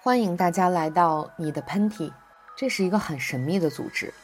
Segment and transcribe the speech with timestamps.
[0.00, 2.12] 欢迎大家来到你的喷嚏，
[2.56, 4.14] 这是一个很神秘的组织。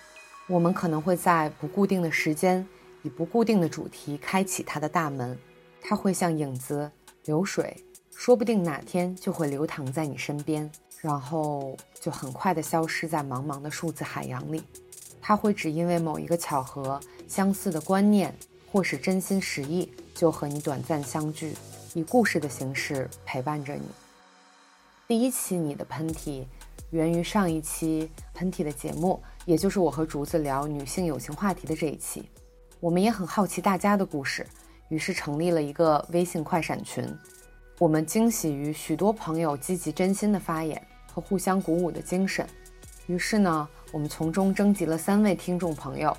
[0.47, 2.65] 我们可能会在不固定的时间，
[3.03, 5.37] 以不固定的主题开启它的大门。
[5.83, 6.89] 它会像影子、
[7.25, 7.85] 流水，
[8.15, 10.71] 说不定哪天就会流淌在你身边，
[11.01, 14.63] 然后就很快的消失在茫茫的数字海洋里。
[15.21, 18.33] 它会只因为某一个巧合、相似的观念，
[18.71, 21.53] 或是真心实意，就和你短暂相聚，
[21.95, 23.83] 以故事的形式陪伴着你。
[25.07, 26.47] 第一期你的喷嚏，
[26.89, 32.27] 源于上一期喷嚏的节目，也就是我和竹子聊女性友情话题的这一期。
[32.81, 34.47] 我们也很好奇大家的故事，
[34.89, 37.07] 于是成立了一个微信快闪群。
[37.79, 40.83] 我们惊喜于许多朋友积极真心的发言
[41.13, 42.47] 和互相鼓舞的精神。
[43.07, 46.17] 于是呢，我们从中征集了三位听众朋友：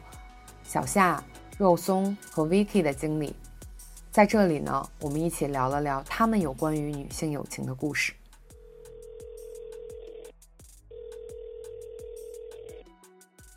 [0.64, 1.24] 小夏、
[1.58, 3.36] 肉松和 Vicky 的经历。
[4.12, 8.14] 在这里呢，我们一起聊了聊他们有关于女性友情的故事。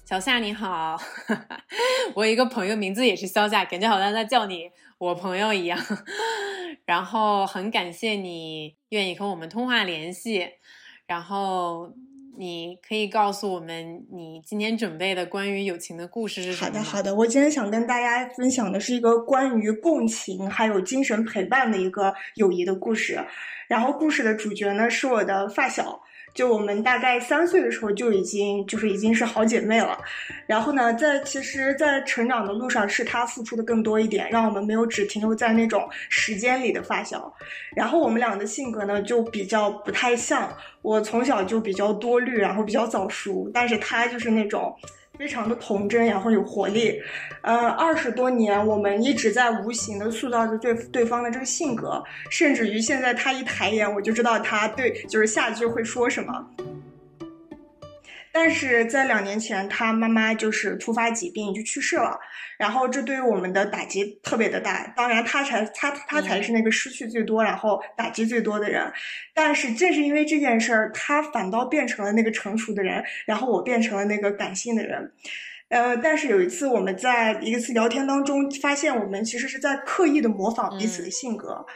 [0.08, 0.98] 小夏你好，
[2.16, 5.78] 我一个朋友名字也是肖夏，感觉好像在叫你我朋友一样。
[6.86, 10.48] 然后很感谢你愿意和我们通话联系，
[11.06, 11.92] 然后
[12.38, 16.78] 你可以告诉我们你今天准备的关于友情的故事是什么？
[16.78, 17.14] 好的，好的。
[17.14, 23.22] 我今天想跟大家分享的是一个关于共情还有精神陪伴的一个友谊的故事。
[23.68, 26.00] 然后故事的主角呢是我的发小。
[26.38, 29.98] 就我们大概三岁的时候就已经就是已经是好姐妹了，
[30.46, 37.34] 然后呢，在其实，在成长的路上是她付出的更多一点，让我们没有只停留在那种时间里的发小。
[37.74, 40.48] 然后我们俩的性格呢就比较不太像，
[40.80, 44.72] 我从小就比较多虑，然后比较早熟，但是她就是那种。
[45.18, 47.00] 非常的童真，然后有活力，
[47.42, 56.46] 呃，二十多年，我们一直在无形的塑造着对对方的这个性格，甚至于现在他一抬眼，我就知道他对就是下一句会说什么。
[58.40, 62.16] 但是在两年前，他妈妈就是突发疾病就去世了，
[62.56, 64.86] 然后这对于我们的打击特别的大。
[64.96, 68.92] 当然，他才他他才是那个失去最多，然后打击最多的人。
[69.34, 75.12] 但是正是因为这件事儿，他反倒变成了那个成熟的人，然后我变成了那个感性的人。
[75.68, 81.66] 呃，但是有一次我们在一次聊天当中，发现我们其实是在刻意的模仿彼此的性格。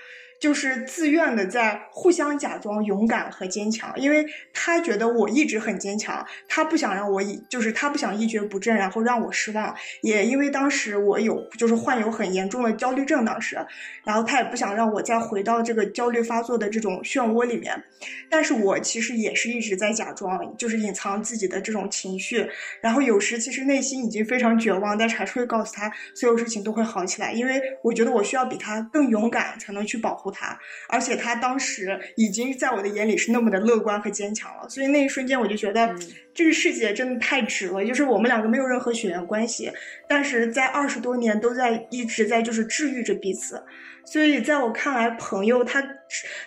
[0.43, 9.73] 就是自愿的在互相假装勇敢和坚强，因为他觉得我一直很坚强，他不想让我以，就是他不想一蹶不振，然后让我失望。
[10.01, 13.57] 也因为当时我有，就是患有很严重的焦虑症，当时，
[14.03, 17.81] 然后他也不想让我再回到这个焦虑发作的这种漩涡里面。
[18.29, 22.45] 但是我其实也是一直在假装，就是隐藏自己的这种情绪，
[22.81, 30.32] 然后有时其实内心已经非常绝望，但是还是会告诉他所有事情都会好起来，因为我觉得我需要比他更勇敢，才能去保护。
[30.33, 35.95] 他，而且他当时已经在我的眼里是那么的乐观和坚强了，所以那一瞬间我就觉得
[36.35, 37.85] 这个世界真的太值了。
[37.85, 39.71] 就是我们两个没有任何血缘关系，
[40.09, 43.63] 但是在二十多年都在一直在就是治愈着彼此。
[44.05, 45.81] 所以在我看来，朋友他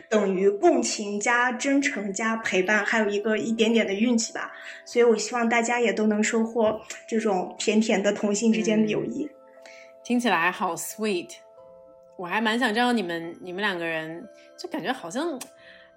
[0.10, 4.52] 等于共情加真诚加陪伴，还有一个一点点的运气吧。
[4.84, 9.30] 所以我希望大家也都能收获这种甜甜的同性之间的友谊。
[10.04, 11.45] 听起来好 sweet。
[12.18, 14.28] 我还蛮想知道你们你们两个人，
[14.58, 15.40] 就感觉好像，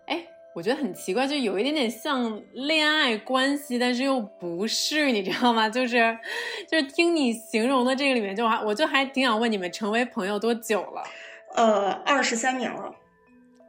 [0.06, 5.68] 哎，我觉得很奇怪，就有一点点像恋爱关系，但是又不是，你知道吗？
[5.68, 6.18] 就是，
[6.68, 11.02] 就是听你形容的这个里面，就还我就还挺想问你们成为朋友多久了？
[11.54, 12.94] 呃，二十三年了。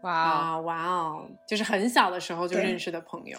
[0.01, 3.37] 哇哇哦，就是很小的时候就认识的朋友。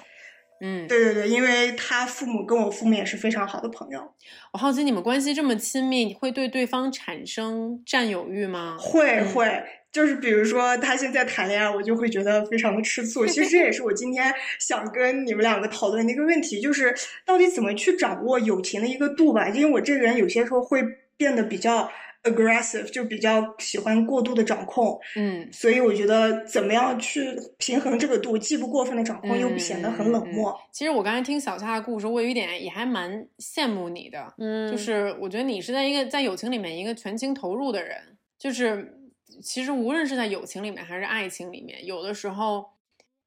[0.61, 4.13] 嗯，对对对，因为他父母跟我父母也是非常好的朋友。
[4.53, 8.77] 我好奇你们关系这么亲密，会对对方产生占有欲吗？
[8.79, 13.27] 会会，就是比如说他现在谈恋爱，我就会觉得非常的吃醋。
[13.27, 16.95] 其实这也是我今天想跟你们两个讨论的一个问题，就是
[17.25, 19.49] 到底怎么去掌握友情的一个度吧。
[19.49, 20.83] 因为我这个人有些时候会
[21.17, 21.91] 变得比较。
[22.23, 30.55] Aggressive 就比较喜欢过度的掌控，嗯，所以我觉得怎么样去平衡这个度，既不过分的掌控，又不显得很冷漠。
[30.71, 37.97] 其实我刚才听小夏的故事，我有一点也还蛮羡慕你的，嗯，就是我觉得你是在一个在友情里面一个全情投入的人，
[38.39, 38.99] 就是
[39.43, 42.65] 其实无论是在友情里面还是爱情里面，有的时候。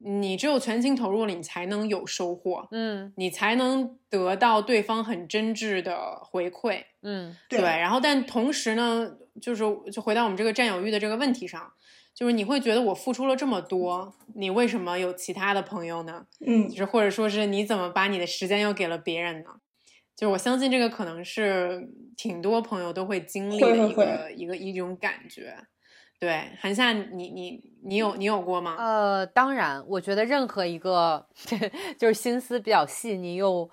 [0.06, 7.60] 你只有全情投入了，你才能有收获，嗯，你才能得到对方很真挚的回馈，嗯，对。
[7.62, 11.72] 然后，但同时呢，就是就回到我们这个占有欲的这个问题上，
[12.14, 16.26] 就是你会觉得我付出了这么多，你为什么有其他的朋友呢？
[16.46, 19.50] 嗯，就是或者说是你怎么把你的时间又给了别人呢？
[20.16, 25.56] 就是我相信这个可能是挺多朋友都会经历的一个一个一种感觉。
[26.24, 28.76] 对，韩夏，你你你有你有过吗？
[28.80, 31.28] 呃，当然，我觉得任何一个
[32.00, 33.70] 就是心思比较细腻又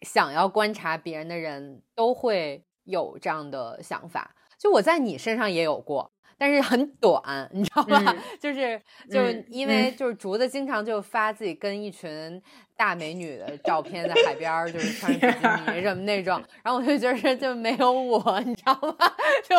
[0.00, 4.34] 想要观察别人的人都会有这样的想法。
[4.58, 6.11] 就我在你身上也有过。
[6.42, 8.16] 但是很短，你知道吧？
[8.40, 8.76] 就是
[9.08, 12.42] 就是因为就是竹子经常就发自己跟一群
[12.76, 18.96] 大美女的照片在海边，就是穿着比基尼 什么那种，然后我就觉得就没有我，你知道吗？
[19.48, 19.56] 就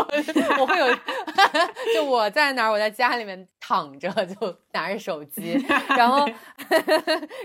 [0.61, 0.93] 我会有，
[1.95, 5.53] 就我在哪儿，我在家里面躺着，就拿着手机，
[5.87, 6.27] 然后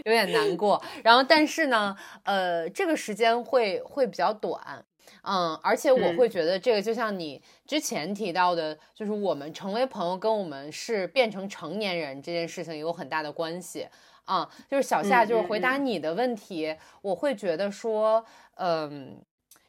[0.05, 0.83] 有点难过。
[1.05, 4.85] 然后但是呢，呃，这个时间会会比较短。
[5.23, 13.89] 嗯，而且我会觉得这个就像你之前提到的，就是我们成为朋友跟我们是变成成年人这件事情有很大的关系
[14.25, 14.49] 啊。
[14.71, 18.25] 就是小夏，就是回答你的问题，我会觉得说，
[18.57, 19.25] 嗯，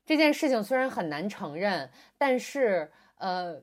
[0.05, 3.61] 这件事情虽然很难承认，但是呃，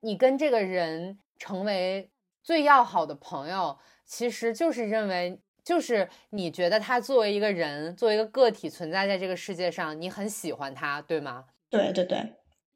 [0.00, 2.10] 你跟这个人成为
[2.42, 5.40] 最要好的朋友，其实就是认为。
[5.64, 11.44] 就是你觉得他作为一个人，作为一个个体存在在这个世界上，你很喜欢他，对吗？
[11.68, 12.18] 对对对，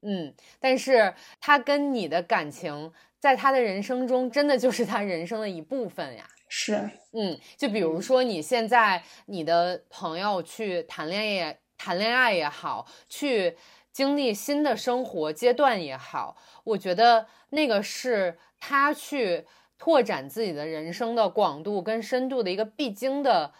[0.03, 0.35] 嗯。
[0.61, 6.29] 但是他跟你的感情，在他的人生中，真的就是他人生的一部分呀。
[6.49, 7.39] 是，嗯。
[7.57, 13.57] 就比如说你现在你的朋友去谈恋爱，谈恋爱也好，去
[13.93, 19.47] 经历新的生活阶段也好，我觉得那个是他去。
[19.85, 23.53] 拓展自己的人生的广度跟深度的一个必经的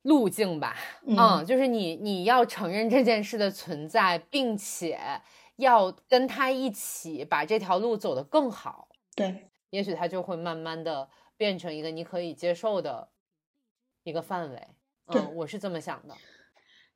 [0.00, 0.74] 路径吧，
[1.06, 4.98] 嗯，就是你你要承认这件事的存在，并且
[5.56, 13.10] 要跟他一起把这条路走得更好，对，也许他就会慢慢的变成一个你可以接受的
[14.04, 14.68] 一个范围，
[15.08, 16.14] 嗯，我是这么想的。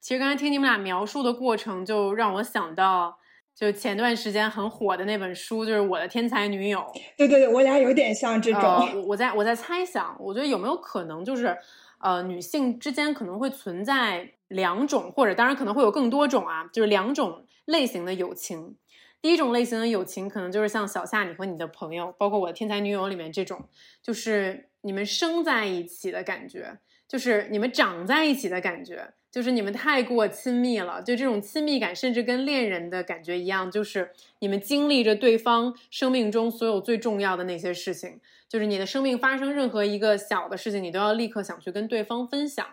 [0.01, 3.19] 其实刚才听你们俩描述的过程，就让我想到。
[3.55, 6.81] 就前段时间很火的那本书，就是《我的天才女友》。
[7.17, 8.63] 对对对，我俩有点像这种。
[8.63, 11.57] 我我在我在猜想，我觉得有没有可能，就是
[11.99, 18.77] 呃，女性之间可能会存在两种，或者当然可能会有更多种啊，就是两种类型的友情。
[19.23, 23.69] 第一种类型的友情，可能就是像小夏你和你的朋友，包括我的天才女友里面这种，
[24.03, 26.79] 就是你们生在一起的感觉，
[27.09, 29.15] 就是你们长在一起的感觉。
[29.35, 33.69] 就是你们太过亲密了，就这种亲密感，甚至跟恋人的感觉一样。
[33.69, 42.65] 就是你们经历着对方生命中所有最重要的那些事情，就是你的生命发生任何一个小的事情，你都要立刻想去跟对方分享。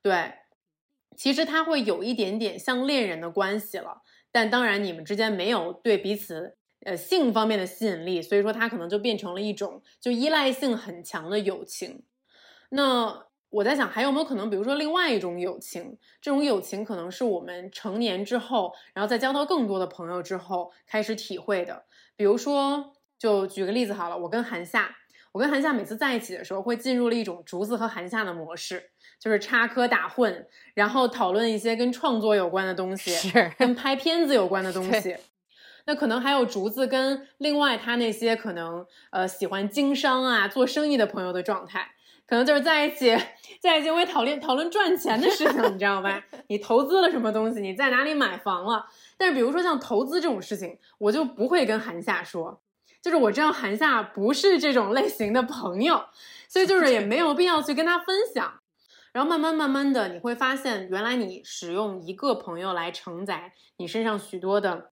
[0.00, 0.34] 对，
[1.16, 6.54] 其实他会有一点点像恋人的关系了，但当然你们之间没有对彼此
[6.86, 12.04] 呃性方面的吸引力，所以说他可能就变成了一种就依赖性很强的友情。
[12.70, 13.26] 那。
[13.50, 21.84] 我在想，还有没有可能，比如说另外一种友情，这种友情可能是我们成年之后，然后再交到更多的朋友之后开始体会的。
[22.14, 24.94] 比如说，就举个例子好了，我跟韩夏，
[25.32, 35.16] 我跟韩夏每次在一起的时候，会进入了一种竹子和韩夏的模式，就是插科打诨，然后讨论一些跟创作有关的东西，是跟拍片子有关的东 西。
[35.86, 41.92] 那可能还有竹子跟另外他那些可能呃喜欢经商啊、做生意的朋友的状态。
[42.28, 43.16] 可能就是在一起，
[43.58, 46.22] 在一起会讨论讨论赚钱的事情，你知道吧？
[46.48, 47.58] 你投资了什么东西？
[47.62, 48.84] 你在哪里买房了？
[49.16, 52.60] 但是比如说像投资这种事情，我就不会跟韩夏说，
[53.00, 56.04] 就是我知道韩夏不是这种类型的朋友，
[56.48, 58.60] 所以就是也没有必要去跟他分享。
[59.10, 64.90] 然后慢慢慢慢的，你会发现，原来你使用一个朋友来承载你身上许多的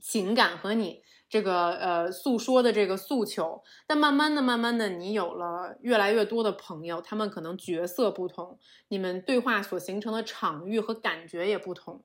[0.00, 1.02] 情感和你。
[1.28, 8.58] 这个呃诉说的这个诉求，但慢慢的、慢慢的，你有了越来越多的朋友，他们可能角色不同，
[8.88, 12.04] 你们对话所形成的场域和感觉也不同，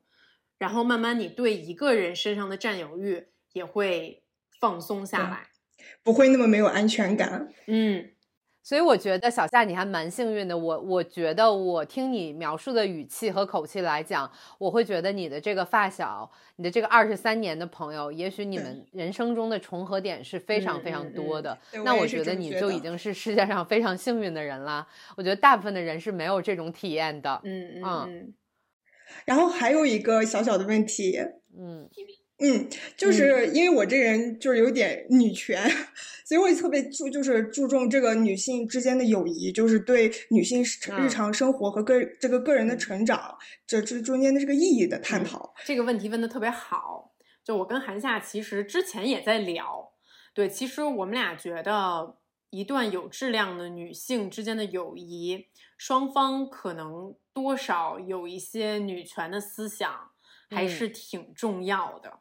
[0.58, 4.24] 然后慢慢你对一个人身上的占有欲也会
[4.60, 5.50] 放松下来，
[6.03, 7.50] 不会那么没有安全感。
[7.68, 8.12] 嗯。
[8.63, 10.58] 所以我觉得小夏你还蛮幸运的。
[10.58, 21.60] 我我觉得我听你描述的语气和口气来讲，我会觉得你的这个发小，你的这个二十三年的朋友，也许你们人生中的重合点是非常非常多的。
[21.84, 24.88] 那我觉得你就已经是世界上非常幸运的人了。
[25.17, 27.41] 我觉得大部分的人是没有这种体验的。
[27.43, 28.34] 嗯嗯。
[29.25, 31.17] 然后还有一个小小的问题，
[31.58, 31.89] 嗯。
[32.43, 35.63] 嗯，就是因为我这人就是有点女权，
[36.25, 45.53] 所以我也特别注就是注重这个女性之间的友谊，就是对女性日常生活和个这个个人的成长这这中间的这个意义的探讨。
[45.63, 47.13] 这个问题问的特别好，
[47.45, 49.93] 就我跟韩夏其实之前也在聊，
[50.33, 52.17] 对，其实我们俩觉得
[52.50, 55.47] 一段有质量的女性之间的友谊，
[55.77, 60.12] 双方可能多少有一些女权的思想，
[60.50, 62.19] 还是挺重要的。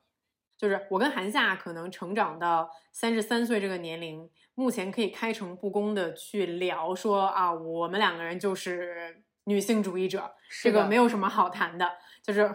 [0.62, 11.90] 就是我跟韩夏可能成长到三十三岁这个年龄，目前可以开诚布公的去聊说啊，我们两个人就是女性主义者，这个没有什么好谈的，
[12.22, 12.48] 就是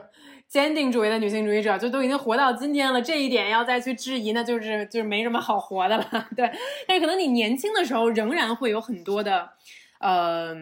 [0.47, 6.27] 坚定主义的女性主义者，就都已经活到今天了，这一点要再去质疑，那就是就是没什么好活的了。
[6.33, 6.49] 对，
[6.87, 9.49] 但是可能你年轻的时候仍然会有很多的，
[9.99, 10.55] 呃，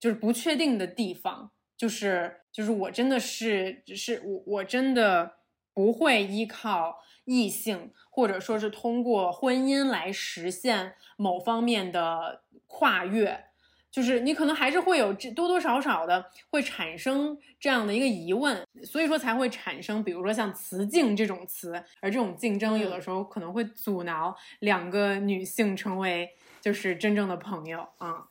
[0.00, 5.36] 就是不确定的地方，就是就是我真的是，是我我真的。
[5.72, 13.46] 不会依靠异性，或者说是通过婚姻来实现某方面的跨越，
[13.90, 28.26] 就是你可能还是会有这多多少少的会产生这样的一个疑问，所以说才会产生，比如说像雌竞这种词，而这种竞争有的时候可能会阻挠两个女性成为就是真正的朋友啊。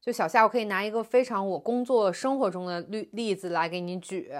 [0.00, 4.32] 就小夏，我可以拿一个非常我工作生活中的例例子来给你举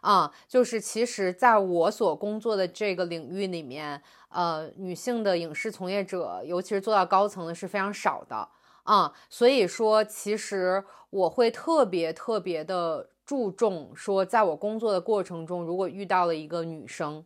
[0.00, 8.48] 啊，就是其实在我所工作的这个领域里面，呃，女性的影视从业者，尤其是做到高层的是非常少的
[8.84, 17.24] 啊，所以说其实我会特别特别的注重说，在我工作的过程中，如果遇到了一个女生，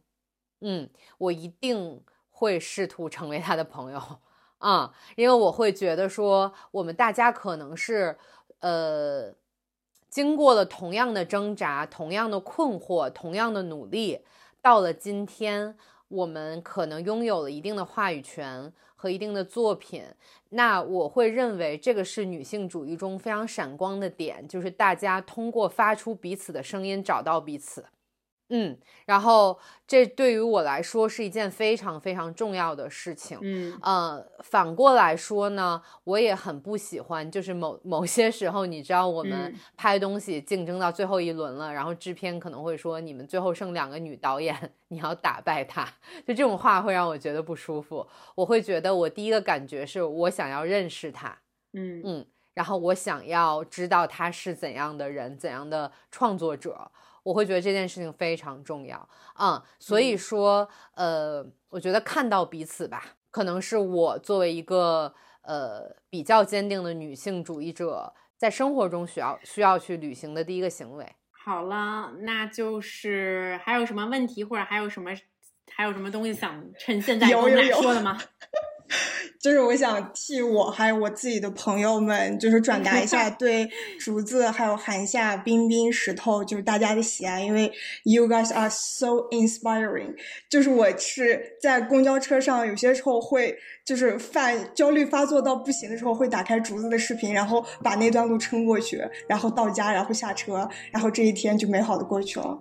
[0.61, 4.01] 嗯，我一定会试图成为她的朋友。
[4.61, 8.17] 啊，因为我会觉得说，我们大家可能是，
[8.61, 9.35] 呃，
[10.09, 14.21] 经过了同样的挣扎、同样的困惑、同样的努力，
[14.61, 15.77] 到了今天，
[16.09, 20.05] 我们可能拥有了一定的话语权和一定的作品。
[20.51, 27.87] 那我会认为这个是女性主义中非常闪光的点，就是大家通过发出彼此的声音，找到彼此。
[28.51, 28.77] 嗯，
[29.07, 33.39] 然后这对于我来说是一件非常非常重要的事情。
[33.41, 45.85] 嗯，呃，反过来说呢，我也很不喜欢，就是某某些时候，你知道，我们拍东西竞争到最后一轮了，然后制片可能会说，你们最后剩两个女导演， 你要打败她，
[46.27, 48.07] 就这种话会让我觉得不舒服。
[48.35, 51.39] 我会觉得，我第一个感觉是我想要认识她，
[51.73, 56.91] 嗯嗯，然后我想要知道她是怎样的人，怎样的创作者。
[57.23, 71.07] 我会觉得这件事情非常重要啊，所以说，呃，我觉得看到彼此吧，可能是我作为一个呃比较坚定的女性主义者，在生活中需要需要去履行的第一个行为。
[71.45, 75.11] 好了，那就是还有什么问题，或者还有什么
[75.73, 78.19] 还有什么东西想趁现在跟我们俩说的吗？
[79.41, 83.67] 就是我想替我还有我自己的朋友们，就是转达一下 对
[83.99, 87.73] 竹子还有韩夏、冰冰、石头，就是大家的喜爱，因为
[88.05, 90.15] you guys are so inspiring。
[90.51, 102.59] 就是我是在公交车上，有些时候会就是犯焦虑发作到不行的时候，会打开竹子的视频，然后把那段路撑过去，然后到家，然后下车，然后这一天就美好的过去了。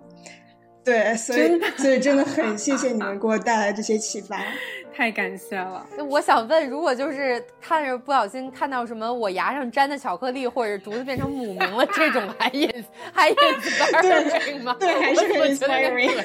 [0.84, 4.38] 对，所以所以真的很 谢谢你们给我带来这些启发。
[4.92, 5.86] 太感谢了！
[6.08, 14.76] 我想问，如果就是看着不小心看到什么我牙上粘的巧克力，或者竹子变成母名了，这种还也还引 inspiring 吗？
[14.78, 16.10] 对，还是很 inspiring。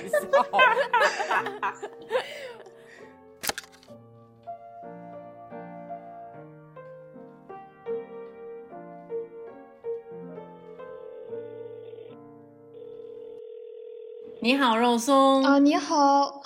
[14.45, 16.43] 你好，肉松啊，你好。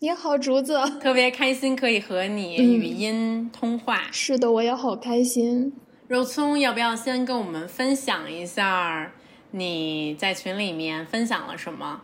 [0.00, 4.08] 你好，竹子，特别开心可以和你语音通话。
[4.10, 5.72] 是的，我也好开心。
[6.08, 9.12] 肉松，要不要先跟我们分享一下
[9.52, 12.00] 你在群里面分享了什么？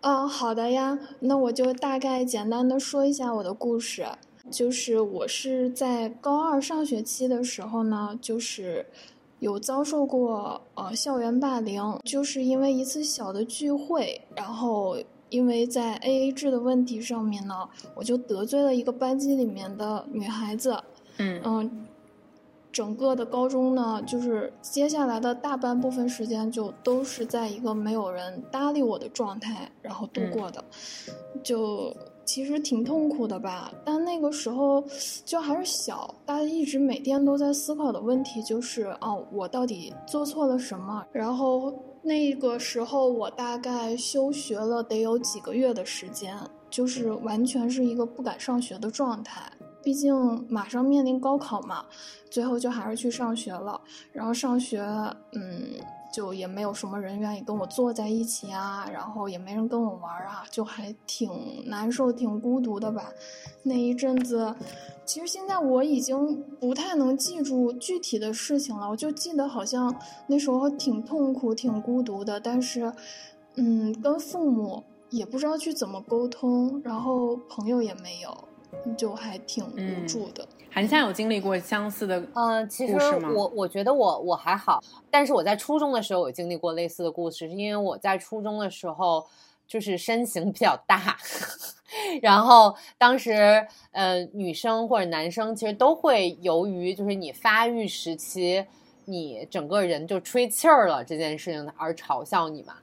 [0.00, 4.04] 嗯，好的呀，那我就大概简单的说一下我的故事。
[4.50, 8.86] 就是我是在高二上学期的时候呢，就是
[9.38, 14.96] 有遭受过呃校园霸凌，就是因为一次小的聚会，然后。
[15.28, 20.78] 因为在 A A 制的问题上面呢，我就得罪了一个班级里面的女孩子，
[21.16, 21.86] 嗯嗯，
[22.70, 30.64] 整个的高中呢，就是接下来的大半部分时间就都是在一个没有人搭理我的状态，然后度过的，
[31.42, 31.92] 就
[32.26, 33.72] 其实挺痛苦的吧。
[33.84, 34.84] 但那个时候
[35.24, 41.06] 就还是小，大家一直每天都在思考的问题就是，哦，我到底做错了什么？
[41.12, 41.72] 然后。
[42.02, 46.38] 那个时候我大概休学了得有几个月的时间，
[46.70, 49.42] 就是完全是一个不敢上学的状态。
[49.82, 50.14] 毕竟
[50.48, 51.84] 马上面临高考嘛，
[52.30, 53.80] 最后就还是去上学了。
[54.12, 54.78] 然后上学，
[55.32, 55.64] 嗯，
[56.16, 61.30] 就也没有什么人愿意跟我坐在一起啊，然后也没人跟我玩啊，就还挺
[61.66, 63.12] 难受、挺孤独的吧。
[63.64, 64.56] 那一阵子，
[65.04, 69.94] 其实现在我已经不太能记住具体的事情了，我就记得好像
[70.28, 72.90] 那时候挺痛苦、挺孤独的，但是，
[73.56, 78.48] 嗯，跟父母也不知道去怎么沟通，然后朋友也没有，
[78.96, 80.46] 就还挺无助的。
[80.70, 82.94] 韩夏有经历过相似的嗯，其实
[83.34, 89.26] 我我觉得我我还好，但是我在初中的时候有经历过类似的故事，是因为我在初中的时候
[89.66, 91.16] 就是身形比较大。
[92.20, 98.66] 然后当时，呃，女生或者男生其实都会由于就是你发育时期，
[99.06, 102.74] 你整个人就吹气儿了这件事情而嘲笑你嘛。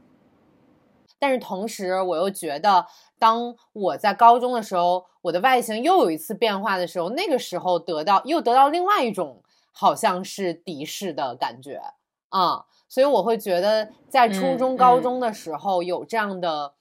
[1.19, 2.85] 但是同时，我又觉得，
[3.23, 11.81] 当我在高中的时候，我的外形又有一次变化的时候，那个时候得到又得到另外一种好像是敌视的感觉
[12.27, 12.65] 啊。
[12.89, 16.73] 所以我会觉得，在初中、高中的时候有这样的。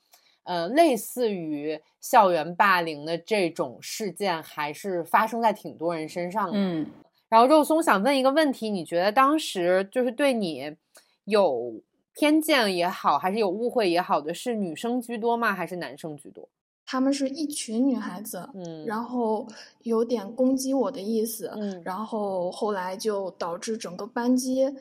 [0.45, 6.55] 呃，类似于校园霸凌的这种事件，还是发生在挺多人身上的。
[6.57, 6.91] 嗯，
[7.29, 10.77] 然后肉松想问一个问题：你觉得当时就是对你
[11.27, 11.81] 有
[12.15, 15.53] 偏见也好，还是有误会也好的，是女生居多吗？
[15.53, 16.49] 还是男生居多？
[16.85, 19.47] 他们是一群女孩子，嗯，然后
[19.83, 24.75] 有点攻击我的意思，嗯，然后后来就导致整个班级。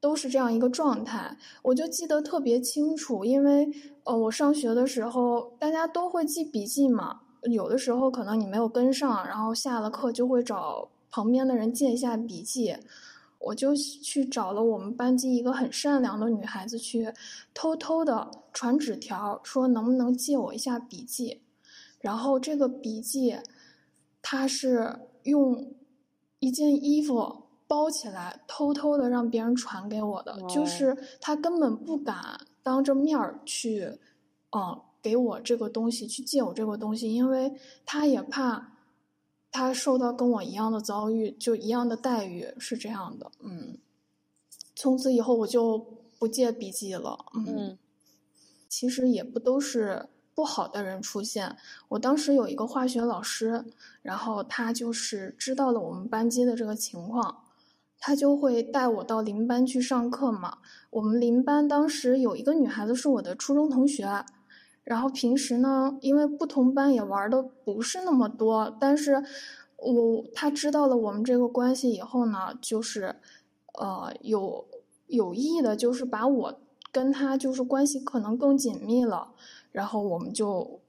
[0.00, 3.68] 都是这样一个状态，我就记得特别清楚，因为
[4.04, 12.76] 呃，我上学的时候大家都会记笔记嘛，有的时候可能你没有跟上，然后下了课就会找旁边的人借一下笔记，
[13.38, 17.12] 我就去找了我们班级一个很善良的女孩子去
[17.54, 21.40] 偷偷的传纸条，说能不能借我一下笔记，
[22.00, 23.36] 然后这个笔记，
[24.22, 25.74] 她是用
[26.40, 27.44] 一件衣服。
[27.70, 32.16] 包起来，偷偷的让别人传给我的，就是她根本不敢
[32.62, 33.98] 当着面儿去，
[34.56, 37.52] 嗯，给我这个东西，去借我这个东西，因为
[37.84, 38.72] 她也怕
[39.50, 43.30] 他受到跟我一样的遭遇，就一样的待遇，是这样的。
[43.40, 43.78] 嗯，
[44.74, 45.78] 从此以后我就
[46.18, 47.26] 不借笔记了。
[47.34, 47.78] 嗯，
[48.68, 51.56] 其实也不都是不好的人出现。
[51.88, 53.64] 我当时有一个化学老师，
[54.02, 57.44] 然后他就是知道了我们班级的这个情况。
[58.00, 60.58] 他就会带我到邻班去上课嘛。
[60.90, 64.24] 我们邻班当时有一个女孩子是我的初中同学，
[64.88, 69.22] 然后平时呢，因为不同班也玩的不是那么多，但是
[69.76, 73.14] 我他知道了我们这个关系以后呢，就是
[73.74, 74.64] 呃有
[75.06, 79.34] 有意的，就是把我跟他就是关系可能更紧密了，
[79.72, 80.80] 然后我们就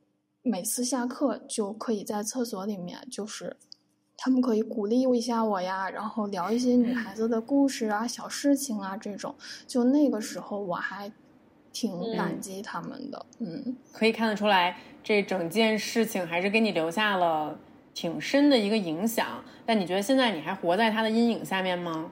[0.44, 3.58] 每次下课就可以在厕所里面就是。
[4.22, 9.34] 他们可以鼓励一下我呀，然后聊一些女孩子的故事啊、小事情啊这种。
[9.66, 11.10] 就那个时候，我还
[11.80, 13.26] 挺感激他们的。
[13.39, 17.58] 嗯，可以看得出来，这整件事情还是给你留下了
[17.94, 19.26] 挺深的一个影响。
[19.65, 22.12] 但你觉得现在你还活在他的阴影下面吗？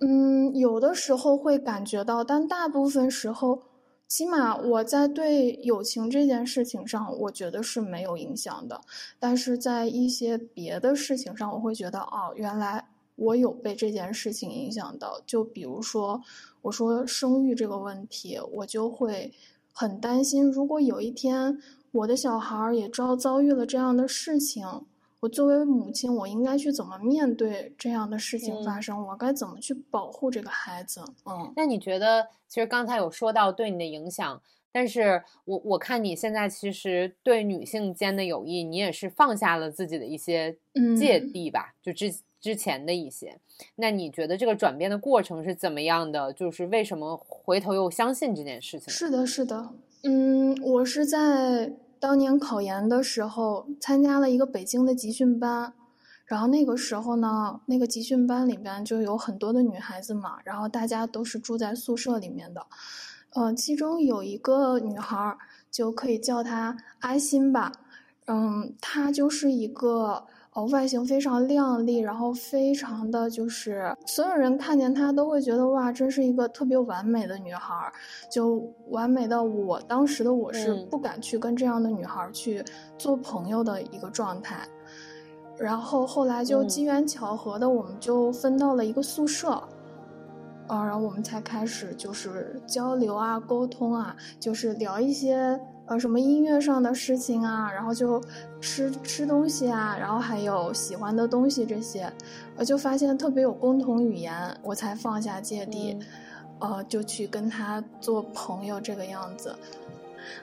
[0.00, 3.62] 嗯，有的时候会感觉到，但大部分时候。
[4.06, 8.80] 起码我在对友情这件事情上，我觉得是没有影响的。
[9.18, 12.84] 但是在一些别的事情上，我会觉得，哦，原来
[13.16, 15.20] 我有被这件事情影响到。
[15.26, 16.20] 就比如说，
[16.64, 19.32] 我说生育这个问题，我就会
[19.72, 21.58] 很担心，如果有一天
[21.92, 24.66] 我的小孩儿也遭遭遇了这样的事情。
[25.20, 29.06] 我作为母亲，我应该去怎么面对这样的事情发生？
[29.08, 31.02] 我该怎么去保护这个孩子？
[31.24, 40.58] 嗯，那你觉得，其实刚才有说到对你的影响，但是我我看你现在其实对女性间的友谊，你也是放下了自己的一些
[40.98, 41.74] 芥蒂吧？
[41.82, 42.14] 就之
[42.44, 43.40] 之前的一些，
[43.76, 46.30] 那你觉得这个转变的过程是怎么样的？
[46.34, 48.90] 就是为什么回头又相信这件事情？
[48.92, 49.70] 是的，是的，
[50.02, 51.72] 嗯，我是在。
[51.98, 55.72] 当年考研的时候，参加了一个北京的集训班，
[56.26, 62.66] 然后那个时候呢，那个集训班里边就有很多的女孩子嘛，然后大家都是住在宿舍里面的，
[63.30, 65.34] 呃，其中有一个女孩，
[65.70, 67.72] 就可以叫她阿心吧，
[68.26, 70.26] 嗯，她就是一个。
[70.54, 77.92] 哦，外形非常靓丽，然后非常的就是所有人看见她都会觉得哇，真是一个特别完美的女孩儿，
[78.30, 82.64] 就完美到我当时的我是不敢去跟这样的女孩去
[82.96, 84.66] 做朋友的一个状态。
[85.58, 89.50] 然后后来就机缘巧合的，我们就分到了一个宿舍，
[90.68, 95.60] 啊，然后我们才开始就是交流啊、沟通啊，就是聊一些。
[95.86, 98.18] 呃，什么音乐上的事情啊，然后就
[98.58, 102.10] 吃吃东西啊，然后还有喜欢的东西这些，
[102.56, 105.98] 我就发现特别有共同语言，我才放下芥蒂，
[106.58, 109.54] 呃，就去跟他做朋友这个样子。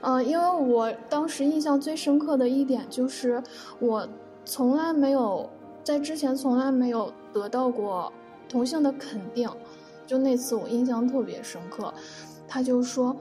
[0.01, 3.41] 嗯，因为我当时印象最深刻的一点就是，
[3.79, 4.07] 我
[4.45, 5.49] 从来没有
[5.83, 8.13] 在之前从来没有得到过
[8.47, 9.49] 同性的肯定，
[10.05, 11.91] 就那次我印象特别深刻，
[12.47, 13.15] 他就说。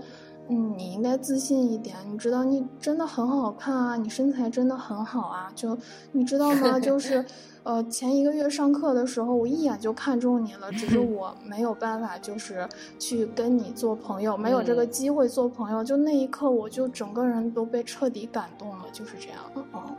[0.49, 1.97] 嗯，你应该自信一点。
[2.11, 5.53] 你知道，你真的很好看啊，你身材真的很好啊。
[5.55, 5.79] 就
[6.13, 6.81] 你知道吗？
[6.81, 7.25] 就 是，
[7.63, 15.85] 呃，前一个月上课的时候，我一眼就看中你了，只是 我没有办法，就是去跟你做朋友，没有这个机会做朋友。
[15.85, 19.39] 就那一刻，我就整个人都被彻底感动了，就是这样。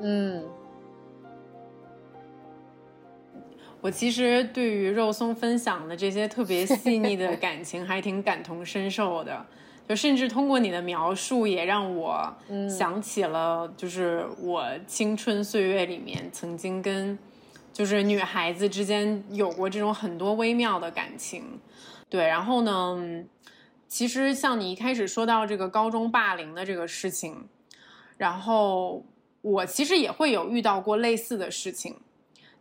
[0.02, 0.44] 嗯，
[3.80, 9.46] 我其实对于肉松分享的这些特别细腻的感情，还挺感同身受的。
[9.92, 12.34] 就甚至通过你的描述，也让我
[12.70, 17.20] 想起了，就是我青春岁月里面曾经跟，
[17.74, 21.44] 就是女孩子之间有过这种很多微妙的感情。
[22.08, 23.26] 对，然后呢，
[23.90, 27.50] 其实像你一开始说到这个高中霸凌的这个事情，
[28.16, 29.06] 然后
[29.42, 31.98] 我其实也会有遇到过类似的事情，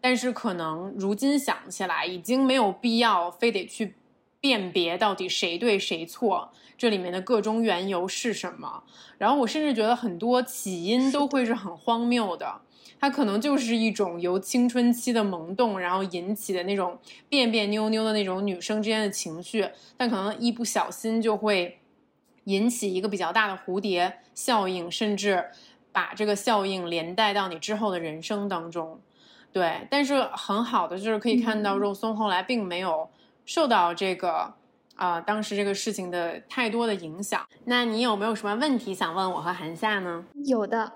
[0.01, 3.95] 但是可能如今想起来，已经没有必要非得去
[4.41, 6.53] 辨别到底谁对谁错。
[6.79, 8.85] 这里面的各种缘由是什么？
[9.19, 12.63] 然后我甚至觉得很多起因都会是很荒谬的，
[12.99, 16.99] 它可能就是一种由青春期的萌动，然后引起的那种
[17.29, 21.79] 别别扭扭的那种女生之间的情绪，但可能一不小心就会
[22.45, 25.51] 引起一个比较大的蝴蝶效应，甚至
[25.93, 28.99] 把这个效应连带到你之后的人生当中。
[29.53, 33.11] 对，但是很好的就是可以看到肉松后来并没有
[33.51, 34.55] 受到这个。
[34.97, 40.27] 啊，当时这个事情的太多的影响，那你有没有什么问题想问我和韩夏呢？
[40.45, 40.93] 有的，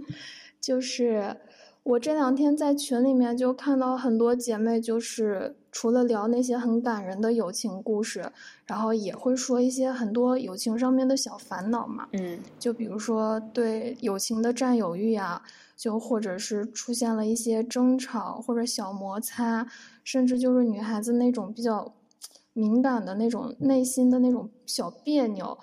[0.58, 1.36] 就是
[1.82, 8.32] 我这两天在群里面就看到很多姐妹，就是除了聊那些很感人的友情故事，
[8.64, 12.08] 然后也会说一些很多友情上面的小烦恼嘛。
[12.12, 15.42] 嗯，就比如说对友情的占有欲啊，
[15.82, 19.66] 就或者是出现了一些争吵或者小摩擦，
[20.04, 21.94] 甚至就是女孩子那种比较。
[22.54, 25.58] 敏感的那种内心的那种小别扭，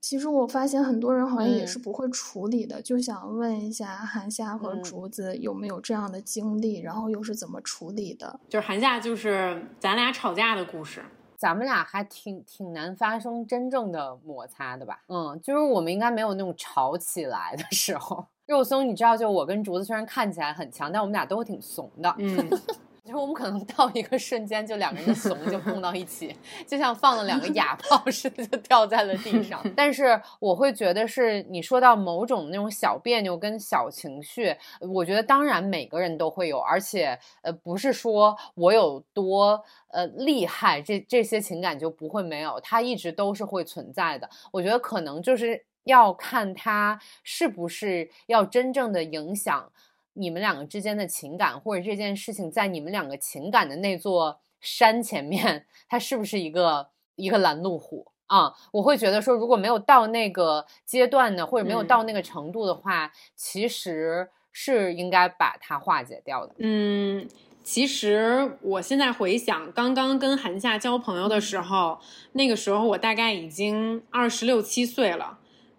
[0.00, 2.82] 其实我发现很多人好像也是不会处理的。
[2.82, 8.40] 就想问一下韩夏和竹子有没有这样的经历，然后又是怎么处理的？
[8.48, 11.04] 就是韩夏，就是咱俩吵架的故事，
[11.36, 15.04] 咱们俩还挺挺难发生真正的摩擦的吧？
[15.06, 18.26] 嗯，就是我们应该没有那种吵起来的时候。
[18.48, 22.12] 肉松，你知道，就我跟竹子虽然看起来很强，但我们俩都挺怂的。
[22.18, 22.48] 嗯。
[23.08, 29.64] 就是我们可能到一个瞬间，就两个人的怂就碰到一起，就像放了两个哑 炮似的，就掉在了地上。
[29.74, 34.54] 但是我会觉得，是你说到某种那种小别扭跟小情绪，
[34.92, 39.58] 我觉得当然每个人都会有，而且呃，不是说我有多
[39.90, 44.28] 呃厉害，这这些情感就不会没有，它一直都是会存在的。
[44.52, 49.72] 我觉得可能就是要看他是不是要真正的影响。
[50.12, 58.52] 你们两个之间的情感，或者这件事情在你们两个情感的那座山前面，它是不是一个一个拦路虎啊？
[58.72, 66.52] 我会觉得说，如果没有到那个阶段呢，或者没有到那个程度的话，其实是应该把它化解掉的。
[66.58, 67.28] 嗯，
[67.62, 72.00] 其实我现在回想，刚刚跟韩夏交朋友的时候，
[72.32, 75.38] 那个时候我大概已经二十六七岁了，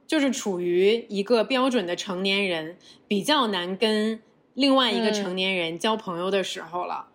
[0.10, 2.76] 就是处于一个标准的成年人，
[3.08, 4.20] 比较难跟。
[4.56, 7.06] 另外一个成年人交朋友的时候了，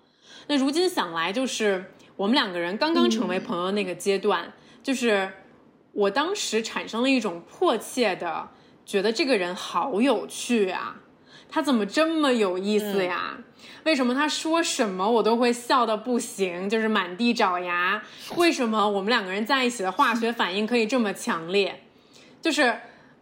[0.47, 4.51] 那如今想来，就是我们两个人刚刚成为朋友那个阶段，
[4.83, 5.31] 就是
[5.93, 8.49] 我当时产生了一种迫切的
[8.87, 11.03] 觉得这个人好有趣啊，
[11.51, 13.37] 他怎么这么有意思呀？
[13.83, 18.03] 为什么他说什么我都会笑到不行，就是满地找牙？
[18.37, 21.84] 为什么我们两个人在一起的化学反应可以这么强烈？
[22.45, 22.77] 就是。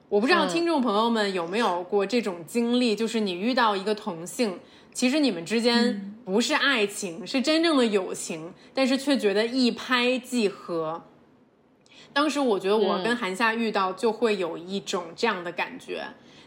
[0.09, 4.61] 我不知道听众朋友们有没有过这种经历，就是你遇到一个同性，
[4.93, 11.03] 其实你们之间不是爱情，是真正的友情，但是却觉得一拍即合。
[12.13, 16.05] 当时我觉得我跟韩夏遇到就会有一种这样的感觉，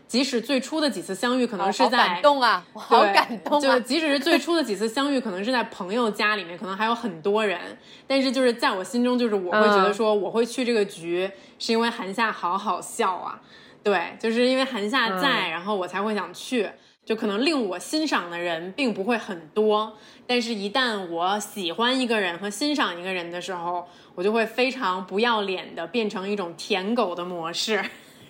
[0.08, 3.62] 即使最初的几次相遇可能是在感动啊，好感动啊！
[3.62, 7.60] 就即使是最初的几次相遇可能是在朋友家里面，可能还有很多人，
[8.08, 13.42] 但是就是在我心中，就是我会觉得说我会去这个局，是因为韩夏好好笑啊。
[13.84, 16.70] 对，就是因为韩夏在，然后我才会想去。
[17.06, 27.76] 就可能令我欣赏的人并不会很多，但是，一旦我喜欢一个人和欣赏一个人的时候，我就会非常不要脸的变成一种舔狗的模式，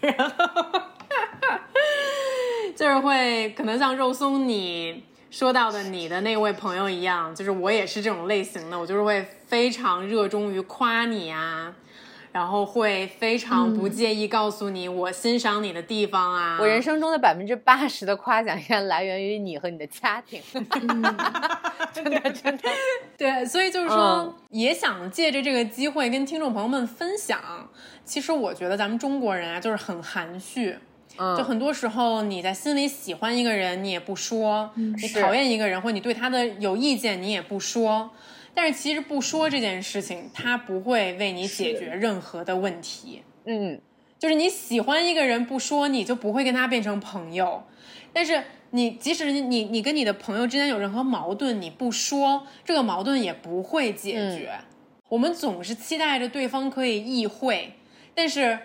[0.01, 0.81] 然 后
[2.75, 11.73] 就是会可能像肉松你说到的你的那位朋友一样，就是我也是这种类型的，我就是会非常热衷于夸你啊。
[12.31, 16.57] 然后会非常不介意告诉你我欣赏你的地方啊。
[16.59, 20.41] 我人生中的百分之八十的夸奖应该来源于你和你的家庭，
[21.93, 22.69] 真的真的。
[23.17, 27.39] 对，所以就是说，也想借着这个机会跟听众朋友们分享。
[28.03, 30.77] 其实我觉得咱们中国人啊，就是很含蓄。
[31.17, 38.11] 就很多时候，你在心里喜欢一个人，你也不说；你讨厌一个人，或者你对他的有意见，你也不说。
[38.53, 43.23] 但是其实不说这件事情，他不会为你解决任何的问题。
[43.45, 43.79] 嗯，
[44.19, 47.63] 就是你喜欢一个人不说，你就不会跟他变成朋友。
[48.13, 54.51] 但是你即使你你跟你的朋友之间有任何矛盾，你不说，这个矛盾也不会解决。
[55.09, 57.73] 我们总是期待着对方可以意会，
[58.13, 58.59] 但是。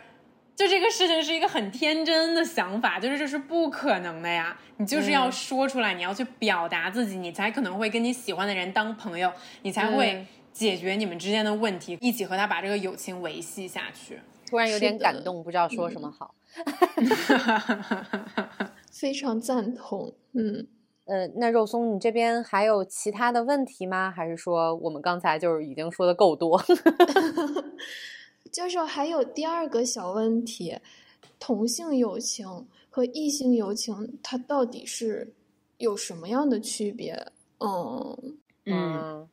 [0.60, 4.54] 就这个事情是一个很天真的想法，就是这是不可能的呀！
[4.76, 14.20] 你就是要说出来，你要去表达自己，你才可能会跟你喜欢的人当朋友，你才会解决你们之间的问题，一起和他把这个友情维系下去。
[14.50, 16.34] 突然有点感动，不知道说什么好。
[18.92, 20.12] 非常赞同。
[20.34, 20.66] 嗯，
[21.06, 24.12] 呃，那肉松，你这边还有其他的问题吗？
[24.14, 26.62] 还是说我们刚才就是已经说的够多？
[28.52, 30.78] 就是还有第二个小问题，
[31.38, 35.32] 同性友情和异性友情，它到底是
[35.78, 37.26] 有什么样的区别？
[37.58, 39.28] 嗯嗯，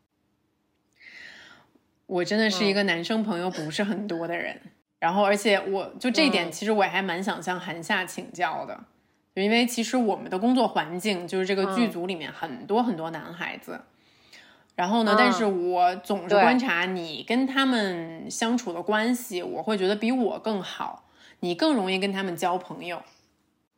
[2.06, 4.60] 我真的是一个男生朋友不是很多的人，
[5.00, 8.86] 然后而且我就这一点，其实我还蛮想向韩夏请教的，
[9.34, 13.82] 因为其实我们的工作环境就是这个剧组里面很多很多男孩子。
[14.78, 15.16] 然后呢？
[15.18, 21.06] 但是我总是观察你跟他们相处的关系，我会觉得比我更好，
[21.40, 23.02] 你更容易跟他们交朋友。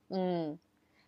[0.10, 0.60] 嗯，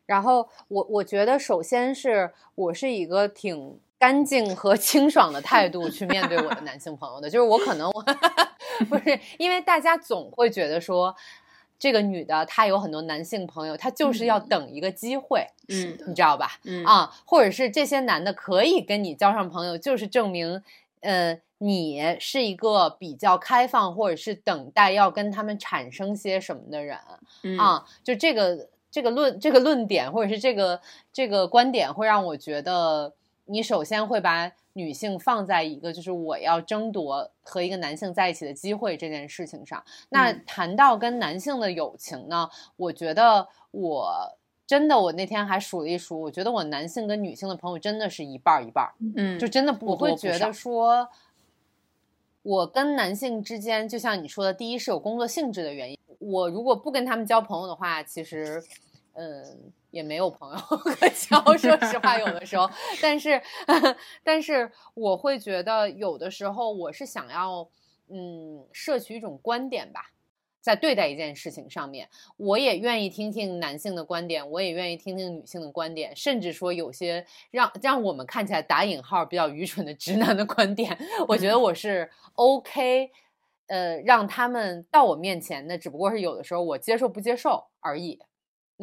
[0.06, 8.06] 然后我我觉得，首先是我是一个挺干净和清爽的态度去面对我的男性朋友的，就是我可能我
[8.88, 11.13] 不是因为大家总会觉得说。
[11.81, 16.59] 这个女的她有很多男性朋友，她就是要等一个机会，嗯，你知道吧？
[16.63, 20.61] 嗯啊，或者是这些男的可以跟你交上朋友，就是证明，
[20.99, 26.99] 呃，你是一个比较开放，或者是等待要跟他们产生些什么的人
[27.57, 27.83] 啊。
[28.03, 30.79] 就这个这个论这个论点，或者是这个
[31.11, 33.15] 这个观点，会让我觉得，
[33.45, 34.51] 你首先会把。
[34.73, 50.53] 女性放在一个就是我要争夺和一个男性在一起的机会这件事情上，那谈到跟男性的友情呢，我觉得我真的我那天还数了一数，我觉得我男性跟女性的朋友真的是一半一半，嗯，就真的我会觉得。
[50.53, 51.07] 说，
[52.41, 58.63] 我跟男性之间，就像你说的，第一是有工作性质的原因，我如果不跟他们交朋友的话，其实，
[59.13, 59.71] 嗯。
[59.91, 60.60] 也没有朋友
[60.95, 62.69] 可交，说实话，有的时候，
[63.01, 63.41] 但是，
[64.23, 67.69] 但是我会觉得有的时候我是想要，
[68.10, 70.12] 嗯，摄取一种观点吧，
[70.62, 83.12] 在对待一件事情上面，我也愿意听听男性的观点，我也愿意听听女性的观点，甚至说有些让让我们看起来打引号比较愚蠢的直男的观点，我觉得我是 OK，
[83.67, 88.19] 呃，让他们到我面前，那只不过是有的时候我接受不接受而已。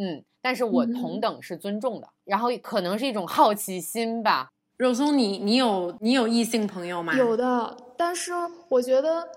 [0.00, 4.48] 嗯，但是我同等是尊重的，然后可能是一种好奇心吧。
[4.78, 7.14] 肉松，你你有你有异性朋友吗？
[7.14, 8.32] 有的，但是
[8.70, 9.28] 我觉得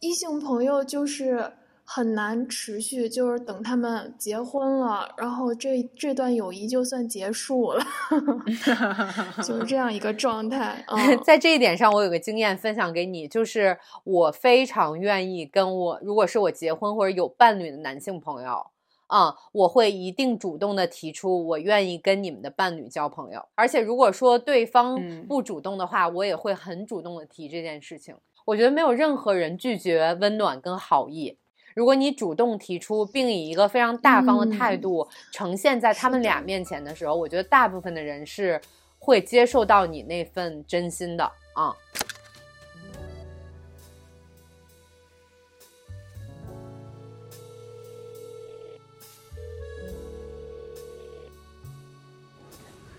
[0.00, 1.52] 异性朋友就是
[1.84, 7.84] 很难持续，就是等他们结婚了，然后这这段友谊就算结束了，
[9.46, 10.84] 就是这样一个状态。
[11.24, 18.66] 在这一点上，我有个经验分享给你，就是我非常愿意跟我，如果是我结婚或者有伴侣的男性朋友。
[19.06, 23.44] 啊，我会一定主动的提出，我愿意跟你们的伴侣交朋友。
[23.54, 28.16] 而且如果说对方不主动的话，我也会很主动的提这件事情。
[28.44, 31.36] 我觉得没有任何人拒绝温暖跟好意。
[31.74, 38.60] 如果你主动提出，并以一个非常大方的态度呈现在他们俩面前的时候，我觉得大部分的人是
[38.98, 41.74] 会接受到你那份真心的啊。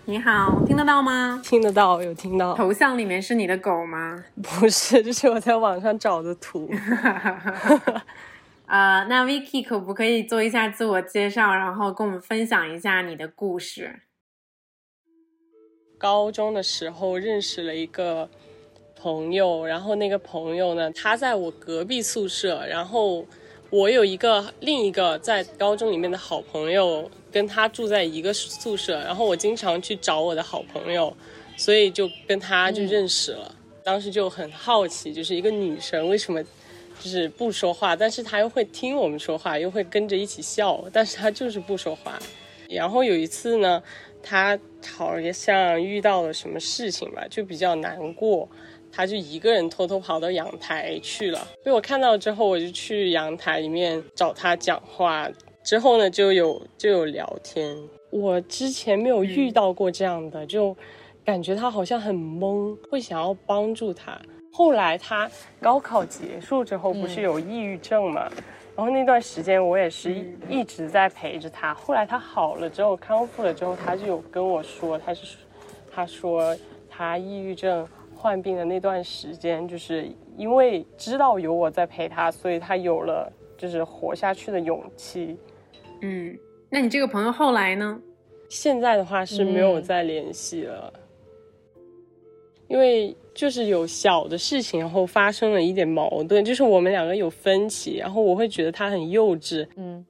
[0.08, 1.38] 你好，听得到吗？
[1.44, 2.54] 听得到，有听到。
[2.54, 4.24] 头像里面是你的狗吗？
[4.42, 6.66] 不是，这是我在网上找的图。
[8.64, 14.00] 啊， 那 Vicky 可不可以做一下自我介绍，然后跟我们分享一下你的故事？
[15.98, 18.30] 高中的时候认识了一个
[18.96, 23.26] 朋友，然后那个朋友呢，他在我隔壁宿舍，然后
[23.70, 27.10] 我有一个另一个在高中里面的好朋友。
[27.30, 31.14] 跟他住在一个宿舍，然后我经常去找我的好朋友，
[31.58, 33.54] 所以就跟他就认识了。
[33.84, 36.42] 当时就很好奇，就是一个女生为什么
[36.98, 42.18] 就是不说话，但是他又会听我们说话，又会跟着一起笑，但是他就是不说话。
[42.70, 43.82] 然后有一次呢，
[44.22, 44.58] 他
[44.96, 48.48] 好像遇到了什么事情吧，就比较难过，
[48.98, 51.46] 他就一个人偷偷跑到阳台去了。
[51.62, 55.30] 被我看到之后，我就去阳台里面找他讲话，
[55.62, 57.78] 之后呢就有就有聊天。
[58.10, 60.76] 我之前没有遇到过这样的，就
[61.24, 64.20] 感觉他好像很懵，会想要帮助他。
[64.52, 65.30] 后来他
[65.62, 68.28] 高考结束之后，不是有抑郁症嘛？
[68.74, 70.12] 然后那段时间我也是
[70.48, 71.72] 一直在陪着他。
[71.72, 75.36] 后来他好了之后，康复了之后，他就有跟我说，他是
[75.88, 76.56] 他说
[76.90, 77.86] 他抑郁症
[78.18, 85.36] 患病的那段时间，就是因为知道有我在陪他，所以他有了就是活下去的勇气。
[86.02, 86.36] 嗯。
[86.70, 87.98] 那你这个朋友后来呢？
[88.50, 90.92] 现在的话是没有再联系了，
[92.66, 99.66] 因为就是有小的事情，然后发生了一点矛盾，就是我们两个有分歧，然后我会觉得他很幼稚。
[99.76, 100.04] 嗯，